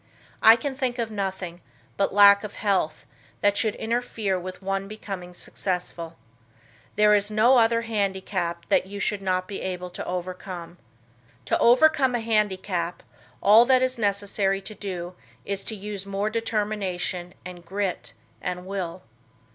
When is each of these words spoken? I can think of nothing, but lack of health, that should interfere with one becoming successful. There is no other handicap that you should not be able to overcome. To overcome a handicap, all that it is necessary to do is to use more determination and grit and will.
I 0.41 0.55
can 0.55 0.73
think 0.73 0.97
of 0.97 1.11
nothing, 1.11 1.61
but 1.95 2.11
lack 2.11 2.43
of 2.43 2.55
health, 2.55 3.05
that 3.41 3.55
should 3.55 3.75
interfere 3.75 4.39
with 4.39 4.63
one 4.63 4.87
becoming 4.87 5.35
successful. 5.35 6.17
There 6.95 7.13
is 7.13 7.29
no 7.29 7.57
other 7.57 7.83
handicap 7.83 8.67
that 8.69 8.87
you 8.87 8.99
should 8.99 9.21
not 9.21 9.47
be 9.47 9.61
able 9.61 9.91
to 9.91 10.03
overcome. 10.05 10.79
To 11.45 11.59
overcome 11.59 12.15
a 12.15 12.21
handicap, 12.21 13.03
all 13.43 13.63
that 13.65 13.83
it 13.83 13.85
is 13.85 13.99
necessary 13.99 14.59
to 14.61 14.73
do 14.73 15.13
is 15.45 15.63
to 15.65 15.75
use 15.75 16.07
more 16.07 16.31
determination 16.31 17.35
and 17.45 17.63
grit 17.63 18.13
and 18.41 18.65
will. 18.65 19.03